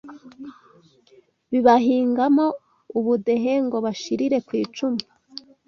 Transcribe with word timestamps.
Bibahingamo 1.51 2.45
ubudehe 2.97 3.51
Ngo 3.65 3.77
bashirire 3.85 4.37
ku 4.47 4.51
icumu 4.63 5.01